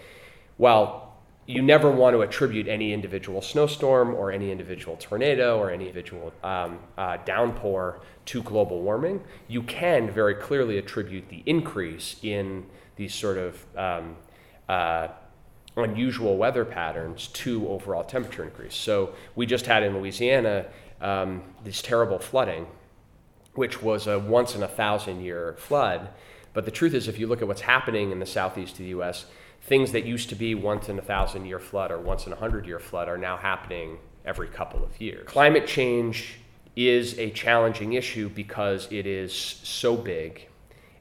while 0.55 1.15
you 1.47 1.61
never 1.61 1.89
want 1.89 2.13
to 2.13 2.21
attribute 2.21 2.67
any 2.67 2.93
individual 2.93 3.41
snowstorm 3.41 4.13
or 4.13 4.31
any 4.31 4.51
individual 4.51 4.97
tornado 4.97 5.57
or 5.57 5.71
any 5.71 5.85
individual 5.85 6.31
um, 6.43 6.77
uh, 6.97 7.17
downpour 7.25 8.01
to 8.25 8.43
global 8.43 8.81
warming, 8.81 9.21
you 9.47 9.63
can 9.63 10.11
very 10.11 10.35
clearly 10.35 10.77
attribute 10.77 11.27
the 11.29 11.41
increase 11.45 12.17
in 12.21 12.65
these 12.97 13.15
sort 13.15 13.37
of 13.37 13.65
um, 13.75 14.15
uh, 14.69 15.07
unusual 15.77 16.37
weather 16.37 16.65
patterns 16.65 17.27
to 17.27 17.67
overall 17.69 18.03
temperature 18.03 18.43
increase. 18.43 18.75
So 18.75 19.13
we 19.35 19.45
just 19.45 19.65
had 19.65 19.83
in 19.83 19.97
Louisiana 19.97 20.65
um, 21.01 21.41
this 21.63 21.81
terrible 21.81 22.19
flooding, 22.19 22.67
which 23.53 23.81
was 23.81 24.07
a 24.07 24.19
once 24.19 24.55
in 24.55 24.63
a 24.63 24.67
thousand 24.67 25.21
year 25.21 25.55
flood. 25.57 26.09
But 26.53 26.65
the 26.65 26.71
truth 26.71 26.93
is, 26.93 27.07
if 27.07 27.19
you 27.19 27.27
look 27.27 27.41
at 27.41 27.47
what's 27.47 27.61
happening 27.61 28.11
in 28.11 28.19
the 28.19 28.25
southeast 28.25 28.73
of 28.73 28.79
the 28.79 28.85
U.S., 28.85 29.25
things 29.63 29.91
that 29.91 30.05
used 30.05 30.29
to 30.29 30.35
be 30.35 30.55
once 30.55 30.89
in 30.89 30.97
a 30.97 31.01
thousand 31.01 31.45
year 31.45 31.59
flood 31.59 31.91
or 31.91 31.99
once 31.99 32.25
in 32.25 32.33
a 32.33 32.35
hundred 32.35 32.65
year 32.65 32.79
flood 32.79 33.07
are 33.07 33.17
now 33.17 33.37
happening 33.37 33.97
every 34.25 34.47
couple 34.47 34.83
of 34.83 34.99
years. 34.99 35.27
Climate 35.27 35.67
change 35.67 36.39
is 36.75 37.17
a 37.17 37.29
challenging 37.31 37.93
issue 37.93 38.29
because 38.29 38.87
it 38.91 39.07
is 39.07 39.33
so 39.33 39.95
big 39.95 40.47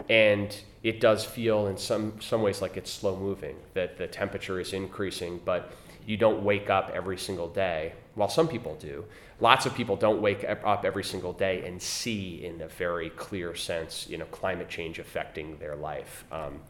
and 0.08 0.56
it 0.82 1.00
does 1.00 1.24
feel 1.24 1.66
in 1.66 1.76
some, 1.76 2.20
some 2.20 2.42
ways 2.42 2.62
like 2.62 2.76
it's 2.76 2.90
slow 2.90 3.16
moving, 3.16 3.56
that 3.74 3.98
the 3.98 4.06
temperature 4.06 4.60
is 4.60 4.72
increasing, 4.72 5.40
but 5.44 5.72
you 6.06 6.16
don't 6.16 6.42
wake 6.44 6.70
up 6.70 6.92
every 6.94 7.18
single 7.18 7.48
day. 7.48 7.92
While 8.16 8.30
some 8.30 8.48
people 8.48 8.74
do, 8.80 9.04
lots 9.40 9.66
of 9.66 9.74
people 9.74 9.94
don't 9.94 10.22
wake 10.22 10.44
up 10.44 10.84
every 10.84 11.04
single 11.04 11.34
day 11.34 11.66
and 11.66 11.80
see 11.80 12.44
in 12.44 12.62
a 12.62 12.66
very 12.66 13.10
clear 13.10 13.54
sense, 13.54 14.06
you 14.08 14.16
know, 14.16 14.24
climate 14.26 14.70
change 14.70 14.98
affecting 14.98 15.58
their 15.58 15.76
life. 15.76 16.24
Um, 16.32 16.60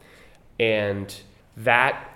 and 0.59 1.15
that 1.55 2.13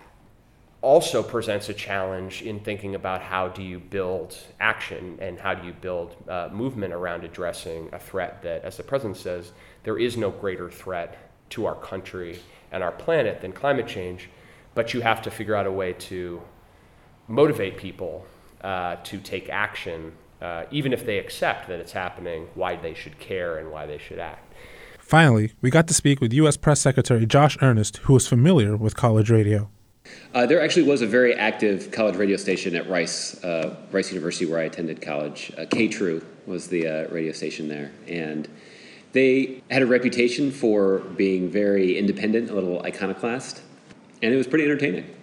also 0.81 1.23
presents 1.23 1.69
a 1.69 1.73
challenge 1.73 2.41
in 2.41 2.59
thinking 2.59 2.95
about 2.95 3.21
how 3.21 3.47
do 3.47 3.63
you 3.63 3.79
build 3.79 4.37
action 4.59 5.17
and 5.21 5.39
how 5.39 5.53
do 5.53 5.65
you 5.65 5.73
build 5.73 6.15
uh, 6.27 6.49
movement 6.51 6.93
around 6.93 7.23
addressing 7.23 7.87
a 7.93 7.99
threat 7.99 8.41
that, 8.41 8.65
as 8.65 8.75
the 8.75 8.83
president 8.83 9.15
says, 9.15 9.53
there 9.83 9.97
is 9.97 10.17
no 10.17 10.29
greater 10.29 10.69
threat 10.69 11.31
to 11.51 11.65
our 11.65 11.75
country 11.75 12.37
and 12.73 12.83
our 12.83 12.91
planet 12.91 13.39
than 13.39 13.53
climate 13.53 13.87
change, 13.87 14.29
but 14.75 14.93
you 14.93 14.99
have 14.99 15.21
to 15.21 15.31
figure 15.31 15.55
out 15.55 15.67
a 15.67 15.71
way 15.71 15.93
to 15.93 16.41
motivate 17.29 17.77
people 17.77 18.25
uh, 18.63 18.97
to 19.03 19.17
take 19.19 19.49
action, 19.49 20.13
uh, 20.41 20.65
even 20.71 20.93
if 20.93 21.05
they 21.05 21.17
accept 21.17 21.67
that 21.67 21.79
it's 21.79 21.91
happening, 21.91 22.47
why 22.55 22.75
they 22.75 22.93
should 22.93 23.19
care 23.19 23.57
and 23.57 23.71
why 23.71 23.85
they 23.85 23.97
should 23.97 24.19
act. 24.19 24.53
Finally, 24.99 25.53
we 25.61 25.69
got 25.69 25.87
to 25.87 25.93
speak 25.93 26.21
with 26.21 26.31
U.S. 26.33 26.55
Press 26.57 26.79
Secretary 26.79 27.25
Josh 27.25 27.57
Earnest, 27.61 27.97
who 27.97 28.13
was 28.13 28.27
familiar 28.27 28.77
with 28.77 28.95
college 28.95 29.29
radio. 29.29 29.69
Uh, 30.33 30.45
there 30.45 30.61
actually 30.61 30.83
was 30.83 31.01
a 31.01 31.07
very 31.07 31.35
active 31.35 31.91
college 31.91 32.15
radio 32.15 32.37
station 32.37 32.75
at 32.75 32.89
Rice, 32.89 33.43
uh, 33.43 33.75
Rice 33.91 34.09
University, 34.09 34.45
where 34.45 34.59
I 34.59 34.63
attended 34.63 35.01
college. 35.01 35.51
Uh, 35.57 35.61
KTRU 35.61 36.23
was 36.45 36.67
the 36.67 36.87
uh, 36.87 37.07
radio 37.09 37.33
station 37.33 37.67
there, 37.67 37.91
and 38.07 38.47
they 39.11 39.61
had 39.69 39.81
a 39.81 39.85
reputation 39.85 40.51
for 40.51 40.99
being 40.99 41.49
very 41.49 41.97
independent, 41.97 42.49
a 42.49 42.53
little 42.53 42.81
iconoclast, 42.83 43.61
and 44.21 44.33
it 44.33 44.37
was 44.37 44.47
pretty 44.47 44.63
entertaining. 44.63 45.13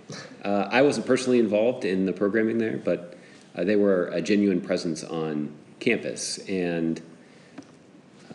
Uh, 0.45 0.69
I 0.71 0.83
wasn't 0.83 1.07
personally 1.07 1.39
involved 1.39 1.85
in 1.85 2.07
the 2.07 2.13
programming 2.13 2.59
there, 2.59 2.77
but 2.77 3.08
uh, 3.59 3.65
they 3.65 3.77
were 3.77 4.07
a 4.09 4.23
genuine 4.23 4.61
presence 4.61 5.03
on 5.03 5.53
campus. 5.81 6.39
And 6.49 7.01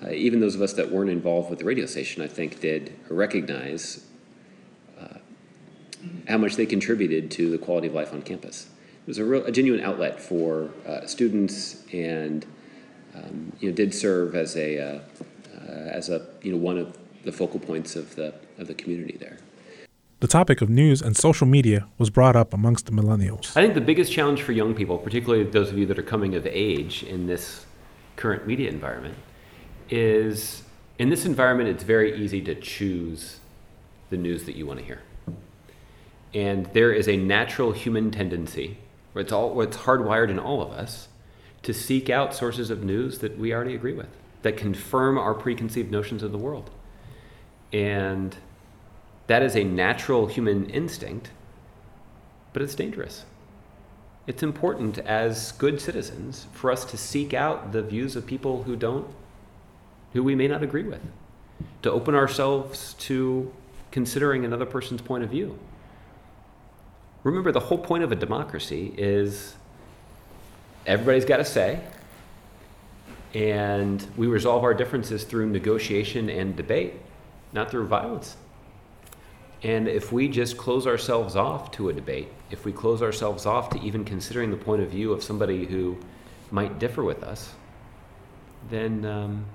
uh, 0.04 0.10
even 0.10 0.42
those 0.42 0.56
of 0.56 0.62
us 0.62 0.74
that 0.74 0.92
weren't 0.92 1.10
involved 1.10 1.50
with 1.50 1.60
the 1.60 1.66
radio 1.66 1.86
station, 1.86 2.22
I 2.22 2.28
think, 2.28 2.60
did 2.60 2.94
recognize 3.08 4.06
uh, 5.00 5.18
how 6.28 6.38
much 6.38 6.58
they 6.58 6.66
contributed 6.66 7.32
to 7.32 7.50
the 7.50 7.58
quality 7.58 7.88
of 7.88 7.94
life 7.94 8.14
on 8.14 8.22
campus. 8.22 8.68
It 9.04 9.08
was 9.08 9.18
a, 9.18 9.24
real, 9.24 9.46
a 9.46 9.52
genuine 9.52 9.82
outlet 9.82 10.20
for 10.20 10.72
uh, 10.86 11.06
students 11.06 11.84
and 11.94 12.46
um, 13.16 13.54
you 13.60 13.70
know, 13.70 13.76
did 13.76 13.94
serve 13.94 14.36
as 14.36 14.58
a, 14.58 14.78
uh, 14.80 15.00
as 15.70 16.10
a, 16.10 16.28
you 16.42 16.52
know, 16.52 16.58
one 16.58 16.78
of 16.78 16.98
the 17.24 17.32
focal 17.32 17.60
points 17.60 17.96
of 17.96 18.16
the, 18.16 18.34
of 18.58 18.68
the 18.68 18.74
community 18.74 19.18
there. 19.18 19.38
The 20.24 20.30
topic 20.30 20.62
of 20.62 20.70
news 20.70 21.02
and 21.02 21.18
social 21.18 21.46
media 21.46 21.86
was 21.98 22.10
brought 22.10 22.38
up 22.38 22.54
amongst 22.54 22.86
the 22.86 22.94
millennials. 22.94 23.58
I 23.58 23.62
think 23.62 23.74
the 23.74 23.82
biggest 23.82 24.10
challenge 24.10 24.42
for 24.42 24.54
young 24.54 24.74
people, 24.74 24.98
particularly 24.98 25.44
those 25.44 25.70
of 25.70 25.78
you 25.78 25.86
that 25.88 26.00
are 26.00 26.02
coming 26.02 26.34
of 26.36 26.48
age 26.48 27.04
in 27.04 27.28
this 27.28 27.66
current 28.16 28.48
media 28.48 28.70
environment, 28.70 29.16
is 29.90 30.64
in 30.98 31.10
this 31.10 31.26
environment, 31.26 31.68
it's 31.68 31.84
very 31.84 32.24
easy 32.24 32.40
to 32.44 32.56
choose 32.56 33.42
the 34.12 34.16
news 34.16 34.46
that 34.46 34.56
you 34.56 34.66
want 34.66 34.80
to 34.80 34.86
hear. 34.86 35.02
And 36.34 36.68
there 36.68 36.94
is 36.94 37.10
a 37.10 37.18
natural 37.18 37.74
human 37.74 38.10
tendency, 38.10 38.78
where 39.12 39.24
it's, 39.24 39.34
all, 39.34 39.60
it's 39.60 39.76
hardwired 39.76 40.30
in 40.30 40.40
all 40.40 40.62
of 40.62 40.72
us, 40.72 41.10
to 41.64 41.74
seek 41.74 42.10
out 42.10 42.34
sources 42.34 42.70
of 42.70 42.82
news 42.82 43.20
that 43.20 43.38
we 43.38 43.54
already 43.54 43.76
agree 43.76 43.92
with, 43.94 44.08
that 44.44 44.56
confirm 44.56 45.18
our 45.18 45.34
preconceived 45.34 45.92
notions 45.92 46.24
of 46.24 46.32
the 46.32 46.38
world. 46.38 46.70
And 47.74 48.38
that 49.28 49.42
is 49.42 49.56
a 49.56 49.64
natural 49.64 50.28
human 50.28 50.70
instinct, 50.70 51.32
but 52.52 52.62
it's 52.62 52.76
dangerous. 52.76 53.26
It's 54.26 54.44
important 54.44 55.00
as 55.00 55.52
good 55.54 55.82
citizens 55.82 56.48
for 56.54 56.72
us 56.72 56.86
to 56.86 56.98
seek 56.98 57.34
out 57.34 57.72
the 57.72 57.82
views 57.82 58.16
of 58.16 58.26
people 58.26 58.64
who 58.64 58.76
don't, 58.76 59.08
who 60.14 60.24
we 60.24 60.36
may 60.36 60.48
not 60.48 60.64
agree 60.64 60.84
with, 60.84 61.02
to 61.82 61.92
open 61.92 62.16
ourselves 62.16 62.94
to 63.00 63.52
considering 63.92 64.46
another 64.46 64.66
person's 64.66 65.02
point 65.02 65.24
of 65.24 65.30
view. 65.30 65.58
Remember, 67.24 67.52
the 67.52 67.60
whole 67.60 67.78
point 67.78 68.04
of 68.04 68.12
a 68.12 68.16
democracy 68.16 68.94
is 68.98 69.56
everybody's 70.86 71.26
got 71.26 71.40
a 71.40 71.46
say, 71.46 71.82
and 73.34 74.06
we 74.16 74.28
resolve 74.28 74.64
our 74.64 74.74
differences 74.74 75.24
through 75.24 75.48
negotiation 75.50 76.30
and 76.30 76.56
debate, 76.56 76.94
not 77.52 77.72
through 77.72 77.88
violence. 77.88 78.38
And 79.64 79.88
if 79.88 80.12
we 80.12 80.28
just 80.28 80.58
close 80.58 80.86
ourselves 80.86 81.36
off 81.38 81.72
to 81.72 81.90
a 81.90 81.94
debate, 81.94 82.28
if 82.52 82.66
we 82.66 82.74
close 82.74 83.02
ourselves 83.02 83.46
off 83.46 83.70
to 83.72 83.82
even 83.82 84.04
considering 84.04 84.52
the 84.52 84.58
point 84.58 84.82
of 84.82 84.90
view 84.90 85.14
of 85.14 85.24
somebody 85.24 85.66
who 85.66 85.98
might 86.52 86.80
differ 86.80 87.04
with 87.04 87.24
us, 87.24 87.54
then 88.70 89.06
um, 89.06 89.46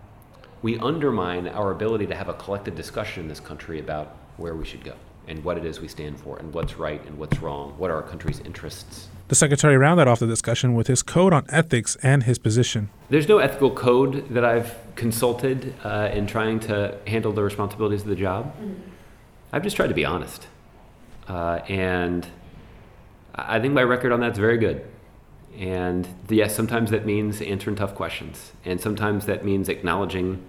we 0.62 0.78
undermine 0.78 1.46
our 1.48 1.70
ability 1.72 2.06
to 2.06 2.14
have 2.14 2.28
a 2.28 2.34
collective 2.34 2.74
discussion 2.74 3.24
in 3.24 3.28
this 3.28 3.40
country 3.40 3.80
about 3.80 4.16
where 4.38 4.54
we 4.54 4.64
should 4.64 4.82
go 4.82 4.94
and 5.26 5.44
what 5.44 5.58
it 5.58 5.64
is 5.66 5.78
we 5.78 5.88
stand 5.88 6.18
for 6.18 6.38
and 6.38 6.54
what's 6.54 6.78
right 6.78 7.04
and 7.04 7.18
what's 7.18 7.38
wrong, 7.40 7.74
what 7.76 7.90
are 7.90 7.96
our 7.96 8.02
country's 8.02 8.40
interests. 8.40 9.08
The 9.28 9.34
secretary 9.34 9.76
rounded 9.76 10.08
off 10.08 10.20
the 10.20 10.26
discussion 10.26 10.74
with 10.74 10.86
his 10.86 11.02
code 11.02 11.34
on 11.34 11.44
ethics 11.50 11.98
and 12.02 12.22
his 12.22 12.38
position. 12.38 12.88
There's 13.10 13.28
no 13.28 13.38
ethical 13.38 13.70
code 13.70 14.26
that 14.30 14.42
I've 14.42 14.74
consulted 14.94 15.74
uh, 15.84 16.08
in 16.14 16.26
trying 16.26 16.60
to 16.60 16.96
handle 17.06 17.32
the 17.32 17.42
responsibilities 17.42 18.02
of 18.02 18.08
the 18.08 18.16
job. 18.16 18.54
Mm-hmm. 18.56 18.92
I've 19.52 19.62
just 19.62 19.76
tried 19.76 19.88
to 19.88 19.94
be 19.94 20.04
honest. 20.04 20.46
Uh, 21.26 21.60
and 21.68 22.26
I 23.34 23.60
think 23.60 23.74
my 23.74 23.82
record 23.82 24.12
on 24.12 24.20
that's 24.20 24.38
very 24.38 24.58
good. 24.58 24.84
And 25.58 26.06
yes, 26.28 26.54
sometimes 26.54 26.90
that 26.90 27.06
means 27.06 27.40
answering 27.40 27.76
tough 27.76 27.94
questions. 27.94 28.52
And 28.64 28.80
sometimes 28.80 29.26
that 29.26 29.44
means 29.44 29.68
acknowledging 29.68 30.44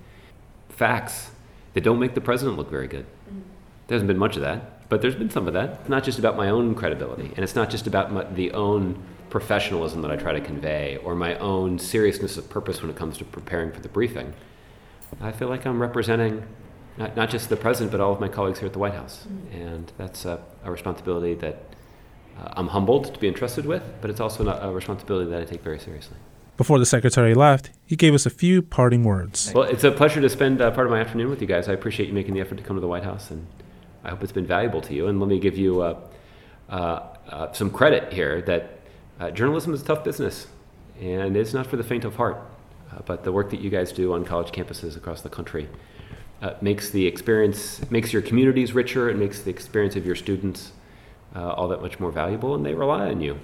facts 0.69 1.31
that 1.73 1.83
don't 1.83 1.99
make 1.99 2.13
the 2.13 2.21
president 2.21 2.57
look 2.57 2.69
very 2.69 2.87
good. 2.87 3.05
There 3.87 3.95
hasn't 3.95 4.07
been 4.07 4.17
much 4.17 4.35
of 4.35 4.41
that, 4.43 4.87
but 4.89 5.01
there's 5.01 5.15
been 5.15 5.29
some 5.29 5.47
of 5.47 5.53
that. 5.53 5.79
It's 5.81 5.89
not 5.89 6.03
just 6.03 6.19
about 6.19 6.37
my 6.37 6.49
own 6.49 6.75
credibility, 6.75 7.31
and 7.35 7.39
it's 7.39 7.55
not 7.55 7.69
just 7.69 7.87
about 7.87 8.11
my, 8.11 8.23
the 8.23 8.51
own 8.51 9.01
professionalism 9.29 10.01
that 10.01 10.11
I 10.11 10.15
try 10.15 10.31
to 10.31 10.41
convey 10.41 10.97
or 10.97 11.15
my 11.15 11.35
own 11.37 11.79
seriousness 11.79 12.37
of 12.37 12.49
purpose 12.49 12.81
when 12.81 12.89
it 12.89 12.95
comes 12.95 13.17
to 13.17 13.25
preparing 13.25 13.71
for 13.71 13.79
the 13.79 13.89
briefing. 13.89 14.33
I 15.21 15.31
feel 15.31 15.47
like 15.47 15.65
I'm 15.65 15.81
representing 15.81 16.43
not, 16.99 17.15
not 17.15 17.29
just 17.29 17.49
the 17.49 17.55
president, 17.55 17.91
but 17.91 18.01
all 18.01 18.11
of 18.11 18.19
my 18.19 18.27
colleagues 18.27 18.59
here 18.59 18.67
at 18.67 18.73
the 18.73 18.79
White 18.79 18.93
House. 18.93 19.25
Mm-hmm. 19.25 19.61
And 19.61 19.91
that's 19.97 20.25
a, 20.25 20.43
a 20.63 20.69
responsibility 20.69 21.33
that 21.35 21.63
uh, 22.37 22.49
I'm 22.57 22.67
humbled 22.67 23.13
to 23.13 23.19
be 23.19 23.27
entrusted 23.27 23.65
with, 23.65 23.83
but 24.01 24.09
it's 24.09 24.19
also 24.19 24.43
not 24.43 24.63
a 24.63 24.69
responsibility 24.69 25.29
that 25.31 25.41
I 25.41 25.45
take 25.45 25.61
very 25.61 25.79
seriously. 25.79 26.17
Before 26.57 26.77
the 26.77 26.85
secretary 26.85 27.33
left, 27.33 27.71
he 27.85 27.95
gave 27.95 28.13
us 28.13 28.25
a 28.25 28.29
few 28.29 28.61
parting 28.61 29.05
words. 29.05 29.53
Well, 29.55 29.63
it's 29.63 29.85
a 29.85 29.91
pleasure 29.91 30.19
to 30.19 30.29
spend 30.29 30.61
uh, 30.61 30.71
part 30.71 30.87
of 30.87 30.91
my 30.91 30.99
afternoon 30.99 31.29
with 31.29 31.39
you 31.39 31.47
guys. 31.47 31.69
I 31.69 31.73
appreciate 31.73 32.07
you 32.07 32.13
making 32.13 32.33
the 32.33 32.41
effort 32.41 32.57
to 32.57 32.63
come 32.63 32.75
to 32.75 32.81
the 32.81 32.87
White 32.87 33.05
House, 33.05 33.31
and 33.31 33.47
I 34.03 34.09
hope 34.09 34.21
it's 34.23 34.33
been 34.33 34.45
valuable 34.45 34.81
to 34.81 34.93
you. 34.93 35.07
And 35.07 35.21
let 35.21 35.29
me 35.29 35.39
give 35.39 35.57
you 35.57 35.81
uh, 35.81 35.99
uh, 36.69 36.99
uh 37.29 37.53
some 37.53 37.69
credit 37.69 38.11
here 38.11 38.41
that 38.41 38.81
uh, 39.21 39.31
journalism 39.31 39.73
is 39.73 39.81
a 39.81 39.85
tough 39.85 40.03
business, 40.03 40.47
and 40.99 41.37
it's 41.37 41.53
not 41.53 41.65
for 41.65 41.77
the 41.77 41.83
faint 41.83 42.03
of 42.03 42.15
heart. 42.15 42.37
Uh, 42.91 42.99
but 43.05 43.23
the 43.23 43.31
work 43.31 43.51
that 43.51 43.61
you 43.61 43.69
guys 43.69 43.93
do 43.93 44.11
on 44.13 44.25
college 44.25 44.51
campuses 44.51 44.97
across 44.97 45.21
the 45.21 45.29
country 45.29 45.69
Uh, 46.41 46.53
makes 46.61 46.89
the 46.91 47.05
experience, 47.05 47.81
makes 47.91 48.13
your 48.13 48.21
communities 48.21 48.73
richer, 48.73 49.09
it 49.09 49.17
makes 49.17 49.41
the 49.41 49.49
experience 49.49 49.97
of 49.97 50.05
your 50.05 50.15
students 50.15 50.71
uh, 51.35 51.49
all 51.49 51.67
that 51.67 51.81
much 51.81 51.99
more 51.99 52.11
valuable, 52.11 52.55
and 52.55 52.65
they 52.65 52.73
rely 52.73 53.09
on 53.09 53.19
you 53.19 53.37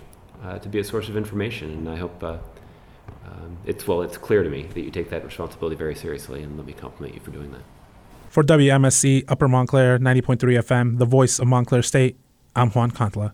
uh, 0.44 0.58
to 0.60 0.70
be 0.70 0.80
a 0.80 0.84
source 0.84 1.10
of 1.10 1.18
information. 1.18 1.72
And 1.72 1.90
I 1.90 1.98
hope 1.98 2.24
um, 2.24 3.58
it's 3.66 3.88
well, 3.88 4.02
it's 4.02 4.18
clear 4.18 4.44
to 4.44 4.50
me 4.50 4.64
that 4.74 4.82
you 4.82 4.92
take 4.92 5.10
that 5.10 5.26
responsibility 5.26 5.76
very 5.76 5.96
seriously, 5.96 6.44
and 6.44 6.58
let 6.58 6.66
me 6.66 6.74
compliment 6.74 7.16
you 7.16 7.20
for 7.20 7.32
doing 7.32 7.52
that. 7.52 7.62
For 8.30 8.44
WMSC 8.44 9.24
Upper 9.28 9.48
Montclair 9.48 10.00
90.3 10.00 10.38
FM, 10.38 10.98
the 10.98 11.06
voice 11.06 11.40
of 11.40 11.48
Montclair 11.48 11.82
State, 11.82 12.18
I'm 12.56 12.70
Juan 12.70 12.92
Contla. 12.92 13.32